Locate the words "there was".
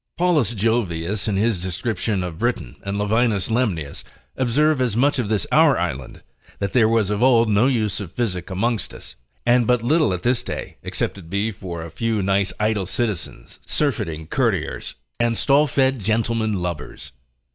6.73-7.11